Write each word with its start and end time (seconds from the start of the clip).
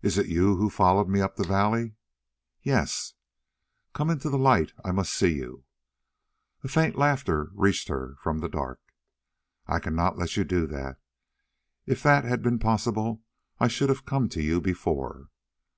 "Is 0.00 0.16
it 0.16 0.28
you 0.28 0.56
who 0.56 0.70
followed 0.70 1.10
me 1.10 1.20
up 1.20 1.36
the 1.36 1.44
valley?" 1.44 1.92
"Yes." 2.62 3.12
"Come 3.92 4.08
into 4.08 4.30
the 4.30 4.38
light. 4.38 4.72
I 4.82 4.92
must 4.92 5.12
see 5.12 5.34
you." 5.34 5.64
A 6.64 6.68
faint 6.68 6.96
laughter 6.96 7.50
reached 7.52 7.88
her 7.88 8.16
from 8.22 8.38
the 8.38 8.48
dark. 8.48 8.80
"I 9.66 9.78
cannot 9.78 10.16
let 10.16 10.38
you 10.38 10.44
do 10.44 10.66
that. 10.68 10.96
If 11.84 12.02
that 12.02 12.24
had 12.24 12.40
been 12.42 12.60
possible 12.60 13.24
I 13.60 13.68
should 13.68 13.90
have 13.90 14.06
come 14.06 14.30
to 14.30 14.40
you 14.42 14.58
before." 14.58 15.28